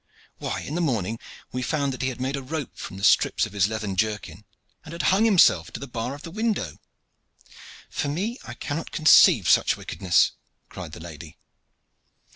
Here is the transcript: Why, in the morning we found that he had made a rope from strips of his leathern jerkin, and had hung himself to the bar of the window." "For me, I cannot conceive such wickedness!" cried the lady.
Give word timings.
Why, 0.39 0.61
in 0.61 0.73
the 0.73 0.81
morning 0.81 1.19
we 1.51 1.61
found 1.61 1.93
that 1.93 2.01
he 2.01 2.07
had 2.09 2.19
made 2.19 2.35
a 2.35 2.41
rope 2.41 2.75
from 2.75 2.99
strips 3.03 3.45
of 3.45 3.53
his 3.53 3.67
leathern 3.67 3.95
jerkin, 3.95 4.45
and 4.83 4.93
had 4.93 5.03
hung 5.13 5.25
himself 5.25 5.69
to 5.73 5.79
the 5.79 5.85
bar 5.85 6.15
of 6.15 6.23
the 6.23 6.31
window." 6.31 6.79
"For 7.87 8.07
me, 8.07 8.39
I 8.43 8.55
cannot 8.55 8.89
conceive 8.89 9.47
such 9.47 9.77
wickedness!" 9.77 10.31
cried 10.69 10.93
the 10.93 10.99
lady. 10.99 11.37